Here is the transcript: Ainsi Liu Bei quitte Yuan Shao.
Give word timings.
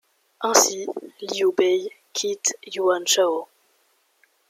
Ainsi 0.45 0.79
Liu 1.29 1.49
Bei 1.57 1.75
quitte 2.15 2.53
Yuan 2.73 3.05
Shao. 3.11 3.37